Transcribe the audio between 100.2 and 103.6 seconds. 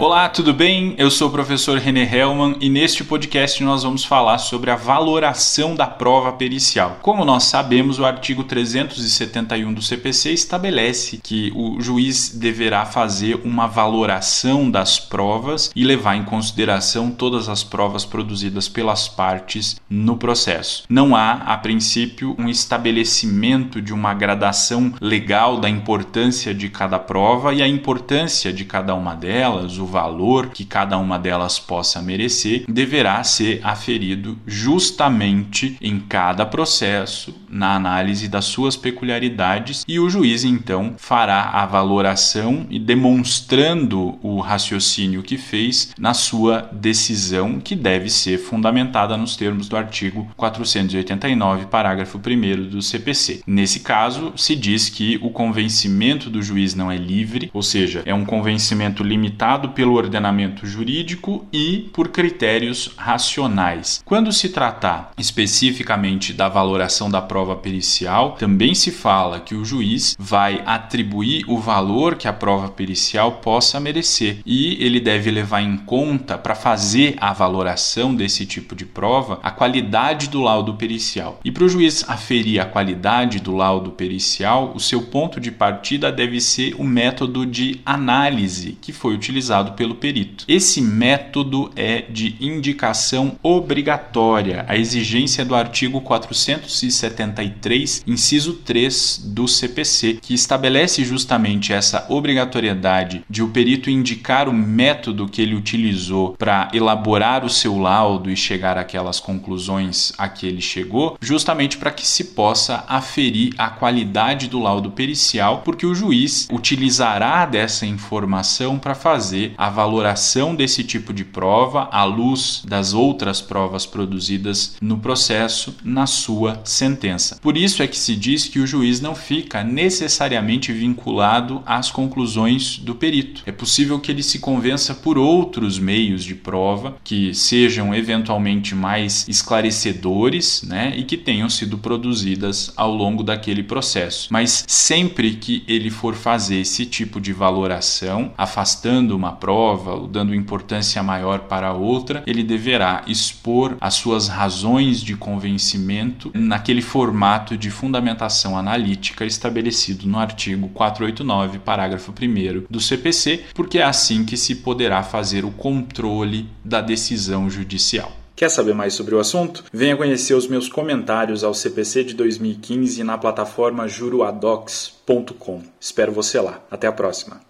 que estabelece justamente essa obrigatoriedade de o